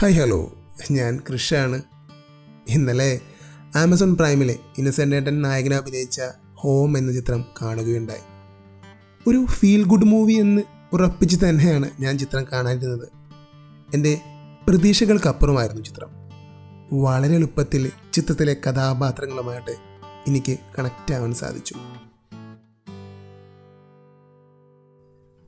Hi 0.00 0.12
hello. 0.12 0.52
ഞാൻ 0.90 1.20
കൃഷാണ് 1.32 1.82
ഇന്നലെ 2.68 3.20
Amazon 3.76 4.16
പ്രൈമിലെ 4.16 4.58
Innocent 4.78 5.16
ഏട്ടൻ 5.16 5.42
നായകനെ 5.42 5.76
അഭിനയിച്ച 5.76 6.20
ഹോം 6.54 6.98
എന്ന 6.98 7.12
ചിത്രം 7.12 7.44
കാണുകയുണ്ടായി. 7.62 8.20
ഒരു 9.26 9.46
ഫീൽ 9.46 9.84
ഗുഡ് 9.84 10.04
മൂവി 10.04 10.32
എന്ന് 10.32 10.62
ഉറപ്പിച്ച് 10.92 11.44
തന്നെയാണ് 11.44 11.90
ഞാൻ 12.00 12.18
ചിത്രം 12.18 12.46
കാണാനിരുന്നത്. 12.52 13.08
എന്റെ 13.94 14.20
പ്രതീക്ഷകൾക്കപ്പുറമായിരുന്നു 14.68 15.82
ചിത്രം. 15.82 16.08
വളരെ 17.02 17.34
എളുപ്പത്തിൽ 17.34 17.90
ചിത്രത്തിലെ 18.12 18.56
കഥാപാത്രങ്ങളുമായിട്ട് 18.68 19.76
എനിക്ക് 20.28 20.58
കണക്റ്റ് 20.78 21.14
ആവാൻ 21.14 21.34
സാധിച്ചു. 21.34 21.74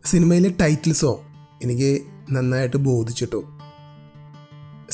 സിനിമയിലെ 0.05 0.55
ടൈറ്റിൽസോ 0.61 1.25
എനിക്ക് 1.63 2.03
നന്നായിട്ട് 2.33 2.77
ബോധിച്ചിട്ടു. 2.77 3.54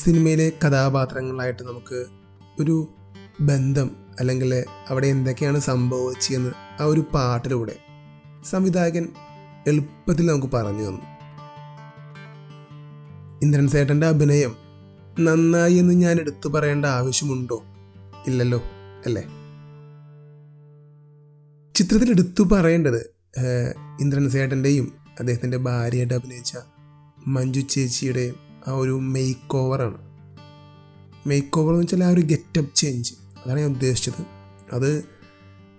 സിനിമയിലെ 0.01 0.53
കഥാപാത്രങ്ങളായിട്ട് 0.65 1.63
നമുക്ക് 1.63 2.05
ഒരു 2.61 2.77
ബന്ധം 3.41 3.97
അല്ലെങ്കിൽ 4.21 4.65
അവിടെ 4.89 5.07
എന്തൊക്കെയാണ് 5.07 5.59
സംഭവിച്ചതെന്ന് 5.59 6.83
ആ 6.83 6.85
ഒരു 6.85 7.01
പാട്ടിലൂടെ 7.15 7.77
സംവിധായകൻ 8.45 9.09
എളുപ്പത്തിൽ 9.67 10.27
നമുക്ക് 10.27 10.47
പറഞ്ഞു 10.55 10.89
തന്നു. 10.89 11.05
ഇന്ദ്രൻ 13.43 13.69
സേട്ടന്റെ 13.69 14.07
അഭിനയം 14.07 14.57
നന്നായി 15.21 15.75
എന്ന് 15.75 15.95
ഞാൻ 15.95 16.21
എടുത്തു 16.21 16.49
പറയേണ്ട 16.49 16.87
ആവശ്യമുണ്ടോ? 16.87 17.59
ഇല്ലല്ലോ 18.27 18.61
അല്ലേ? 19.07 19.23
ചിത്രത്തിൽ 21.75 22.11
എടുത്തു 22.11 22.43
പറയേണ്ടത് 22.43 23.01
ഇന്ദ്രൻ 24.01 24.31
സേട്ടന്റെയും 24.31 24.87
അദ്ദേഹത്തിന്റെ 25.21 25.57
ഭാര്യയായിട്ട് 25.57 26.15
അഭിനയിച്ച 26.15 26.53
മഞ്ജു 27.27 27.61
ചേച്ചിയുടെയും 27.61 28.50
ആ 28.69 28.73
ഒരു 28.73 28.99
മേക്ക് 29.03 29.57
ഓവറാണ് 29.57 29.99
മേക്ക് 31.29 31.61
ഓവർ 31.61 31.71
എന്ന് 31.71 31.83
വെച്ചാൽ 31.83 32.05
ആ 32.05 32.09
ഒരു 32.09 32.21
ഗെറ്റപ്പ് 32.21 32.75
ചേഞ്ച് 32.75 33.15
അതാണ് 33.45 33.61
ഞാൻ 33.61 33.71
ഉദ്ദേശിച്ചത്. 33.71 34.23
അത് 34.73 34.99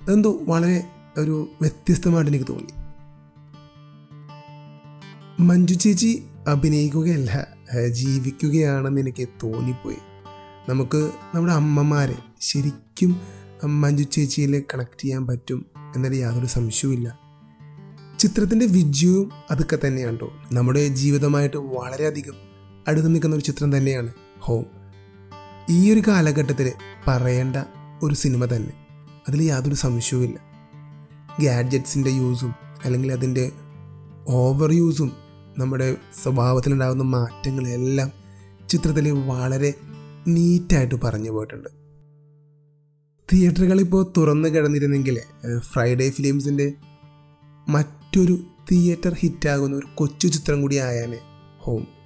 അതെന്തോ 0.02 0.40
വളരെ 0.48 0.84
ഒരു 1.18 1.50
വ്യത്യസ്തമായിട്ട് 1.62 2.32
എനിക്ക് 2.32 2.46
തോന്നി. 2.46 2.73
മഞ്ജു 5.40 5.73
ചേച്ചി 5.73 6.23
അഭിനയിക്കുകയല്ല 6.48 7.48
ജീവിക്കുകയാണെന്ന് 7.88 9.02
എനിക്ക് 9.02 9.28
തോന്നിപ്പോയി. 9.44 9.98
നമുക്ക് 10.70 11.12
നമ്മുടെ 11.36 11.54
അമ്മമാരെ 11.54 12.18
ശരിക്കും 12.42 13.22
മഞ്ജു 13.82 14.04
ചേച്ചിയിൽ 14.04 14.64
കണക്ട് 14.73 15.02
ചെയ്യാൻ 15.02 15.28
പറ്റും 15.28 15.66
എന്നതിൽ 15.95 16.18
യാതൊരു 16.18 16.45
സംശയവുമില്ല 16.45 17.20
ചിത്രത്തിന്റെ 18.20 18.66
വിജയവും 18.66 19.32
അതൊക്കെ 19.52 19.78
തന്നെയാണ് 19.88 20.12
കേട്ടോ 20.12 20.34
നമ്മുടെ 20.52 20.88
ജീവിതമായിട്ട് 20.88 21.58
വളരെയധികം 21.58 22.51
അടുത്ത് 22.88 23.14
നിൽക്കുന്ന 23.14 23.36
ഒരു 23.36 23.44
ചിത്രം 23.44 23.78
തന്നെയാണ് 23.78 24.14
ഹോം. 24.40 24.66
ഈ 25.70 25.94
ഒരു 25.94 26.02
കാലഘട്ടത്തിൽ 26.08 26.72
പറയേണ്ട 27.08 27.56
ഒരു 28.04 28.16
സിനിമ 28.16 28.46
തന്നെ. 28.46 28.73
അതിൽ 29.30 29.44
യാതൊരു 29.44 29.76
സംശയവുമില്ല 29.76 30.38
ഗാഡ്ജറ്റ്സിന്റെ 31.44 32.10
യൂസും 32.10 32.54
അല്ലെങ്കിൽ 32.84 33.12
അതിന്റെ 33.12 33.52
ഓവർ 34.28 34.72
യൂസും 34.72 35.12
നമ്മുടെ 35.58 35.98
സ്വഭാവത്തിലുണ്ടാകുന്ന 36.23 37.04
മാറ്റങ്ങളെല്ലാം 37.04 38.12
ചിത്രത്തിൽ 38.70 39.12
വളരെ 39.12 39.73
നീറ്റായിട്ട് 40.28 40.95
പറഞ്ഞു 41.04 41.32
പോയിട്ടുണ്ട്. 41.32 41.70
തിയേറ്ററുകൾ 43.34 43.80
ഇപ്പോൾ 43.80 44.12
തുറന്നു 44.18 44.50
കിടന്നിരുന്നെങ്കിൽ 44.50 45.22
ഫ്രൈഡേ 45.60 46.10
ഫിലിംസിന്റെ 46.10 46.73
മറ്റൊരു 47.70 48.38
തിയേറ്റർ 48.72 49.14
ഹിറ്റാകുന്ന 49.14 49.76
ഒരു 49.76 49.88
കൊച്ചു 49.95 50.28
ചിത്രം 50.28 50.62
കൂടി 50.62 50.76
ആയാലേ 50.76 51.20
ഹോം. 51.60 52.01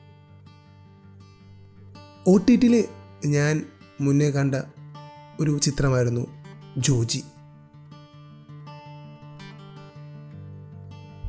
ഒ 2.27 2.37
ടി 2.37 2.55
ടിയിൽ 2.55 2.85
ഞാൻ 3.25 3.65
മുന്നേ 4.01 4.29
കണ്ട 4.29 4.55
ഒരു 5.39 5.59
ചിത്രമായിരുന്നു 5.59 6.27
ജോജി. 6.77 7.23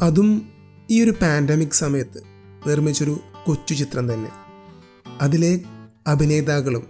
അതും 0.02 0.48
ഈ 0.90 1.02
ഒരു 1.02 1.10
പാൻഡമിക് 1.10 1.68
സമയത്ത് 1.70 2.22
നിർമ്മിച്ചൊരു 2.68 3.20
കൊച്ചു 3.46 3.74
ചിത്രം 3.74 4.12
തന്നെ. 4.12 4.30
അതിലെ 5.20 5.60
അഭിനേതാക്കളും 6.06 6.86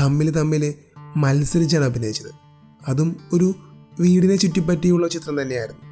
തമ്മിൽ 0.00 0.30
തമ്മിൽ 0.30 0.74
മത്സരിച്ചാണ് 1.16 1.84
അഭിനയിച്ചത്. 1.84 2.32
അതും 2.88 3.16
ഒരു 3.32 3.54
വീടിനെ 4.00 4.36
ചുറ്റിപ്പറ്റിയുള്ള 4.36 5.08
ചിത്രം 5.08 5.42
തന്നെയായിരുന്നു. 5.42 5.82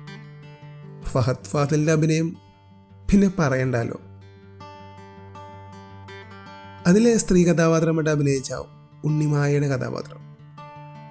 ഫഹദ് 1.05 1.45
ഫാദലിന്റെ 1.45 1.93
അഭിനയം 1.93 2.37
പിന്നെ 3.11 3.31
പറയണ്ടല്ലോ. 3.39 4.01
അതിലെ 6.87 7.13
സ്ത്രീ 7.19 7.41
കഥാപാത്രമായിട്ട് 7.45 8.11
അഭിനയിച്ച 8.11 8.53
ഉണ്ണിമായയുടെ 9.05 9.69
കഥാപാത്രം. 9.69 10.21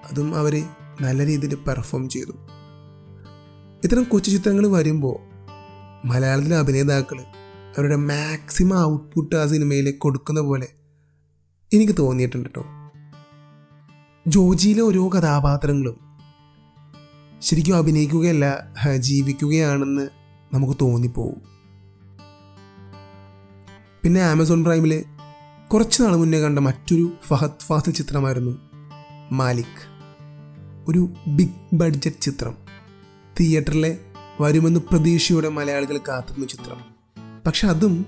അതും 0.09 0.35
അവർ 0.35 0.53
നല്ല 1.01 1.25
രീതിയിൽ 1.25 1.55
പെർഫോം 1.55 2.03
ചെയ്തു. 2.09 2.33
ഇത്തരം 3.83 4.03
കൊച്ചു 4.03 4.29
ചിത്രങ്ങൾ 4.31 4.67
വരുമ്പോൾ 4.67 5.17
മലയാളത്തിലെ 6.07 6.57
അഭിനേതാക്കൾ 6.57 7.19
അവരുടെ 7.77 7.95
മാക്സിമം 7.95 8.79
ഔട്ട്പുട്ട് 8.83 9.35
ആ 9.35 9.45
സിനിമയിൽ 9.45 9.87
കൊടുക്കുന്ന 9.97 10.41
പോലെ 10.41 10.67
എനിക്ക് 11.71 11.95
തോന്നിയിട്ടുണ്ട് 11.99 12.49
കേട്ടോ 12.49 12.63
ജോജിയിലെ 14.27 14.81
ഓരോ 14.81 15.03
കഥാപാത്രങ്ങളും 15.15 15.97
ശരിക്കും 17.41 17.75
അഭിനയിക്കുകയല്ല 17.77 18.45
ജീവിക്കുകയാണെന്ന് 18.97 20.05
നമുക്ക് 20.53 20.75
തോന്നിപ്പോവും. 20.81 21.41
പിന്നെ 24.03 24.21
ആമസോൺ 24.21 24.63
പ്രൈമിൽ 24.63 24.93
കുറച്ച് 25.73 26.03
നാൾ 26.03 26.15
മുന്നേ 26.15 26.39
കണ്ട 26.39 26.59
മറ്റൊരു 26.59 27.13
ഫഹദ് 27.27 27.59
ഫാസിൽ 27.59 27.91
ചിത്രമായിരുന്നു 27.91 28.57
മാലിക്. 29.31 29.81
ഒരു 30.87 31.09
ബിഗ് 31.27 31.75
ബഡ്ജറ്റ് 31.75 32.21
ചിത്രം. 32.21 32.57
തിയേറ്ററിലെ 33.39 33.97
വരുമെന്ന് 34.41 34.79
പ്രതീക്ഷയോടെ 34.79 35.49
മലയാളികൾ 35.49 35.99
കാത്തിരുന്ന 36.07 36.47
ചിത്രം. 36.47 36.81
പക്ഷെ 37.45 37.67
അതും 37.67 38.05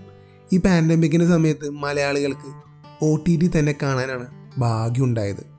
ഈ 0.54 0.58
പാൻഡമിക്കിന്റെ 0.58 1.28
സമയത്ത് 1.28 1.70
മലയാളികൾക്ക് 1.70 2.62
ഒ 3.02 3.16
ടി 3.28 3.38
ടി 3.38 3.52
തന്നെ 3.60 3.76
കാണാനാണ് 3.82 4.28
ഭാഗ്യമുണ്ടായത് 4.58 5.58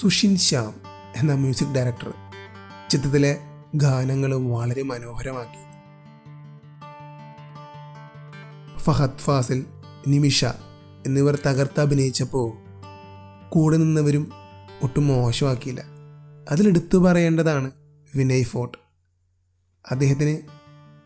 സുഷിൻ 0.00 0.36
ശ്യാം 0.36 0.74
എന്ന 1.16 1.34
മ്യൂസിക് 1.34 1.74
ഡയറക്ടർ 1.74 2.12
ചിത്രത്തിലെ 2.90 3.38
ഗാനങ്ങൾ 3.74 4.34
വളരെ 4.34 4.82
മനോഹരമാക്കി. 4.82 5.65
ഫഹദ് 8.86 9.18
ഫാസിൽ 9.18 9.64
നിമിഷ 10.08 10.44
എന്നിവർ 11.06 11.38
തകർത്ത് 11.46 11.80
അഭിനയിച്ചപ്പോൾ 11.80 12.52
കൂടെ 13.50 13.76
നിന്നവരും 13.76 14.32
ഒട്ടും 14.82 15.06
മോശമാക്കിയില്ല. 15.06 15.84
അതിലെടുത്തു 16.50 16.98
പറയേണ്ടതാണ് 16.98 17.70
വിനയ് 18.14 18.44
ഫോർട്ട്. 18.44 18.78
അദ്ദേഹത്തിന് 19.90 20.38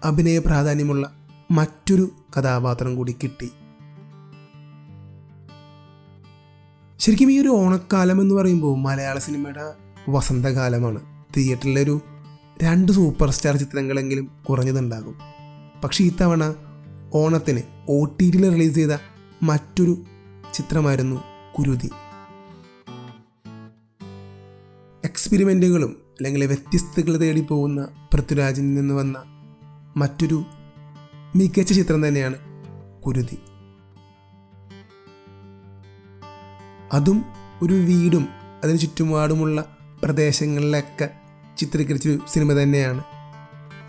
അഭിനയ 0.05 0.39
പ്രാധാന്യമുള്ള 0.39 1.13
മറ്റൊരു 1.51 2.11
കഥാപാത്രം 2.39 2.97
കൂടി 2.97 3.13
കിട്ടി. 3.13 3.51
ശരിക്കും 6.99 7.33
ഈ 7.33 7.39
ഒരു 7.39 7.49
ഓണക്കാലം 7.49 8.21
എന്ന് 8.21 8.35
പറയുമ്പോൾ 8.35 8.79
മലയാള 8.79 9.19
സിനിമയുടെ 9.19 9.73
വസന്തകാലമാണ്. 10.09 11.25
തിയേറ്ററിലൊരു 11.37 12.01
രണ്ട് 12.63 12.93
സൂപ്പർ 12.93 13.31
സ്റ്റാർ 13.31 13.57
ചിത്രങ്ങളെങ്കിലും 13.57 14.31
കുറഞ്ഞതുണ്ടാകും. 14.49 15.15
പക്ഷേ 15.85 16.05
ഇത്തവണ 16.05 16.55
ഓണത്തിന് 17.15 17.63
ഒ 17.89 18.05
ടി 18.05 18.31
ടിയിൽ 18.31 18.53
റിലീസ് 18.53 18.75
ചെയ്ത 18.75 18.91
മറ്റൊരു 19.43 20.05
ചിത്രമായിരുന്നു 20.55 21.21
കുരുതി. 21.59 21.91
എക്സ്പെരിമെന്റുകളും 25.05 25.91
അല്ലെങ്കിൽ 25.91 26.45
വ്യത്യസ്തകൾ 26.45 27.17
തേടി 27.17 27.41
പോകുന്ന 27.41 27.89
പൃഥ്വിരാജിൽ 28.15 28.75
നിന്ന് 28.75 28.95
വന്ന 28.95 29.23
മറ്റൊരു 29.97 30.45
മികച്ച 31.37 31.73
ചിത്രം 31.73 32.09
തന്നെയാണ് 32.09 32.37
കുരുതി. 33.03 33.39
അതും 36.93 37.25
ഒരു 37.63 37.75
വീടും 37.75 38.29
അതിന് 38.65 38.79
ചുറ്റുപാടുമുള്ള 38.79 39.77
പ്രദേശങ്ങളിലൊക്കെ 40.03 41.11
ചിത്രീകരിച്ച 41.59 42.09
സിനിമ 42.29 42.53
തന്നെയാണ്. 42.53 43.05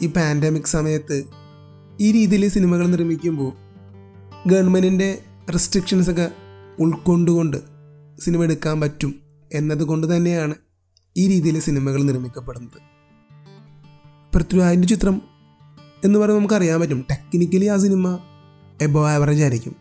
ഈ 0.02 0.08
പാൻഡമിക് 0.08 0.64
സമയത്ത് 0.64 1.41
ഈ 2.02 2.12
രീതിയിൽ 2.12 2.50
സിനിമകൾ 2.50 2.88
നിർമ്മിക്കുമ്പോൾ 2.88 3.54
ഗവൺമെന്റിന്റെ 4.50 5.20
റെസ്ട്രിക്ഷൻസ് 5.54 6.10
ഒക്കെ 6.10 6.32
ഉൾക്കൊണ്ടുകൊണ്ട് 6.80 7.58
സിനിമ 8.20 8.44
എടുക്കാൻ 8.44 8.82
പറ്റും 8.82 9.16
എന്നതുകൊണ്ട് 9.54 10.16
തന്നെയാണ് 10.16 10.56
ഈ 11.18 11.28
രീതിയിൽ 11.28 11.60
സിനിമകൾ 11.60 12.04
നിർമ്മിക്കപ്പെടുന്നത്. 12.04 12.82
പൃഥ്വിരാജിന്റെ 14.36 14.88
ചിത്രം 14.88 15.22
എന്ന് 16.04 16.20
പറയുമ്പോൾ 16.20 16.40
നമുക്കറിയാൻ 16.40 16.82
പറ്റും. 16.82 17.06
ടെക്നിക്കലി 17.12 17.66
ആ 17.66 17.78
സിനിമ 17.78 18.20
എബോ 18.82 19.10
ആവറേജ് 19.10 19.42
ആയിരിക്കും. 19.42 19.76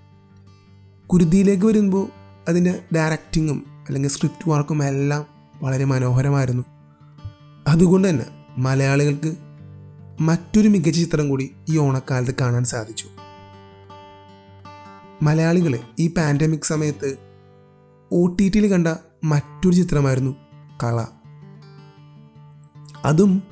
കുരുതിയിലേക്ക് 1.07 1.67
വരുമ്പോൾ 1.67 2.09
അതിന്റെ 2.49 2.83
ഡയറക്റ്റിങ്ങും 2.95 3.65
അല്ലെങ്കിൽ 3.89 4.11
സ്ക്രിപ്റ്റ് 4.11 4.51
വർക്കും 4.51 4.85
എല്ലാം 4.85 5.27
വളരെ 5.63 5.85
മനോഹരമായിരുന്നു. 5.85 6.65
അതുകൊണ്ട് 7.69 8.09
തന്നെ 8.09 8.25
മലയാളികൾക്ക് 8.59 9.50
മറ്റൊരു 10.21 10.69
മികച്ച 10.69 10.99
ചിത്രം 10.99 11.29
കൂടി 11.29 11.51
ഈ 11.69 11.79
ഓണക്കാലത്ത് 11.79 12.35
കാണാൻ 12.41 12.65
സാധിച്ചു. 12.65 13.09
മലയാളികൾ 15.23 15.79
ഈ 15.99 16.09
പാൻഡമിക് 16.09 16.63
സമയത്ത് 16.63 17.17
ഒ 18.13 18.27
ടി 18.27 18.49
ടിയിൽ 18.49 18.67
കണ്ട 18.67 18.89
മറ്റൊരു 19.25 19.75
ചിത്രമായിരുന്നു 19.75 20.37
കള. 20.83 21.07
അതും 23.05 23.43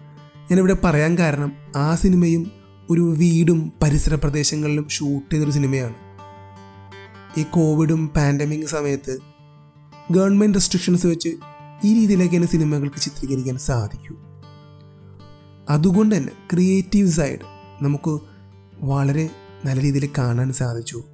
ഞാനിവിടെ 0.50 0.76
പറയാൻ 0.84 1.18
കാരണം 1.18 1.52
ആ 1.76 1.94
സിനിമയും 1.94 2.50
ഒരു 2.90 3.14
വീടും 3.18 3.72
പരിസര 3.82 4.14
പ്രദേശങ്ങളിലും 4.14 4.88
ഷൂട്ട് 4.88 5.34
ചെയ്തൊരു 5.34 5.50
സിനിമയാണ്. 5.50 5.94
ഈ 7.40 7.42
കോവിഡും 7.42 8.08
പാൻഡമിക് 8.08 8.66
സമയത്ത് 8.66 9.18
ഗവൺമെന്റ് 10.10 10.54
റെസ്ട്രിക്ഷൻസ് 10.54 11.06
വെച്ച് 11.06 11.28
ഈ 11.84 12.00
രീതിയിലേക്കാണ് 12.00 12.46
സിനിമകൾക്ക് 12.46 13.00
ചിത്രീകരിക്കാൻ 13.00 13.58
സാധിക്കൂ. 13.58 14.27
അതുകൊണ്ട് 15.68 16.16
തന്നെ 16.16 16.32
ക്രിയേറ്റീവ് 16.52 17.08
സൈഡ് 17.08 17.38
നമുക്ക് 17.82 18.20
വളരെ 18.80 19.30
നല്ല 19.64 19.80
രീതിയിൽ 19.80 20.10
കാണാൻ 20.18 20.52
സാധിച്ചു. 20.52 21.04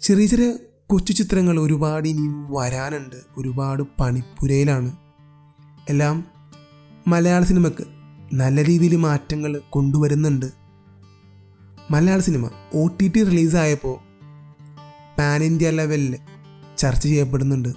ചെറിയ 0.00 0.26
ചെറിയ 0.26 0.54
കൊച്ചു 0.86 1.12
ചിത്രങ്ങൾ 1.12 1.60
ഒരുപാട് 1.60 2.08
ഇനിയും 2.08 2.54
വരാനുണ്ട്. 2.54 3.16
ഒരുപാട് 3.36 3.82
പണിപ്പുരയിലാണ്. 4.00 4.92
എല്ലാം 5.88 6.24
മലയാള 7.08 7.44
സിനിമക്ക് 7.44 7.84
നല്ല 8.34 8.64
രീതിയിൽ 8.64 8.96
മാറ്റങ്ങൾ 8.96 9.60
കൊണ്ടുവരുന്നുണ്ട്. 9.70 10.46
മലയാള 11.90 12.20
സിനിമ 12.20 12.50
ഒ 12.74 12.86
ടി 12.86 13.08
ടി 13.08 13.24
റിലീസായപ്പോൾ 13.24 13.96
പാൻ 15.18 15.42
ഇന്ത്യ 15.42 15.70
ലെവലിൽ 15.70 16.18
ചർച്ച 16.78 17.02
ചെയ്യപ്പെടുന്നുണ്ട്. 17.02 17.68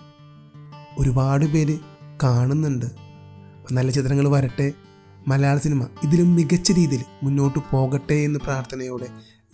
ഒരുപാട് 0.98 1.46
പേര് 1.46 1.80
കാണുന്നുണ്ട്. 2.24 2.86
നല്ല 3.72 3.92
ചിത്രങ്ങൾ 3.92 4.28
വരട്ടെ 4.28 4.74
മലയാള 5.28 5.58
സിനിമ 5.58 5.88
ഇതിലും 6.04 6.36
മികച്ച 6.36 6.72
രീതിയിൽ 6.72 7.04
മുന്നോട്ട് 7.24 7.60
പോകട്ടെ 7.72 8.14
എന്ന് 8.14 8.40
പ്രാർത്ഥനയോടെ 8.40 9.08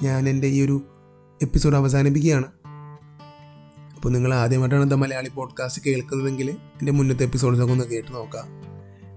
ഞാൻ 0.04 0.30
എന്റെ 0.30 0.48
ഈ 0.48 0.66
ഒരു 0.66 0.82
എപ്പിസോഡ് 1.42 1.76
അവസാനിപ്പിക്കുകയാണ്. 1.76 2.46
അപ്പോൾ 3.96 4.10
നിങ്ങൾ 4.10 4.34
ആദ്യമായിട്ടാണ് 4.34 4.92
ദ 4.92 4.94
മലയാളി 4.94 5.30
പോഡ്കാസ്റ്റ് 5.30 5.82
കേൾക്കുന്നതെങ്കിൽ 5.88 6.50
എന്റെ 6.50 6.92
മുന്നത്തെ 6.92 7.24
എപ്പിസോഡ്സൊക്കെ 7.24 7.74
ഒന്ന് 7.74 7.86
കേട്ട് 7.86 8.14
നോക്കാം 8.14 8.46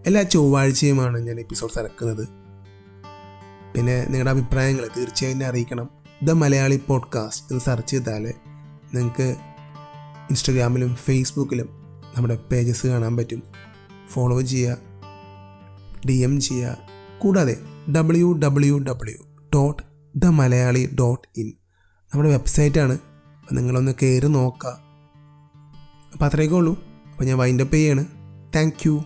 എല്ലാ 0.07 0.23
ചൊവ്വാഴ്ചയുമാണ് 0.23 1.19
ഞാൻ 1.19 1.41
എപ്പിസോഡ്സ് 1.41 1.79
ഇറക്കുന്നത്. 1.79 2.29
പിന്നെ 3.75 4.01
നിങ്ങളുടെ 4.03 4.31
അഭിപ്രായങ്ങൾ 4.31 4.89
തീർച്ചയായും 4.97 5.35
എന്നെ 5.35 5.47
അറിയിക്കണം. 5.47 5.89
ദ 6.23 6.31
മലയാളി 6.31 6.81
പോഡ്കാസ്റ്റ് 6.87 7.53
എന്ന് 7.53 7.65
സെർച്ച് 7.65 7.91
ചെയ്താൽ 7.91 8.35
നിങ്ങൾക്ക് 8.95 9.37
ഇൻസ്റ്റഗ്രാമിലും 10.31 10.95
ഫേസ്ബുക്കിലും 10.95 11.69
നമ്മുടെ 12.17 12.39
പേജസ് 12.53 12.87
കാണാൻ 12.87 13.17
പറ്റും. 13.17 13.43
ഫോളോ 14.09 14.41
ചെയ്യുക. 14.41 14.94
ഡി 16.09 16.13
എം 16.13 16.41
ചെയ്യുക. 16.41 16.77
കൂടാതെ 17.19 17.61
W 17.97 18.33
W 18.33 18.79
W 18.79 19.49
dot 19.55 19.83
the 20.17 20.27
Malayali 20.27 20.97
dot 20.99 21.41
in. 21.41 21.53
നമ്മുടെ 22.15 22.29
വെബ്സൈറ്റാണ് 22.29 22.93
അപ്പം 22.93 23.57
നിങ്ങളൊന്ന് 23.57 23.93
കയറി 24.03 24.27
നോക്കുക. 24.27 24.79
അപ്പോൾ 26.13 26.25
അത്രയൊക്കെ 26.25 26.57
ഉള്ളൂ. 26.57 26.85
അപ്പോൾ 27.11 27.25
ഞാൻ 27.25 27.39
വൈൻഡപ്പ് 27.39 27.75
ചെയ്യാണ്. 27.75 28.07
Thank 28.57 28.87
you. 28.87 29.05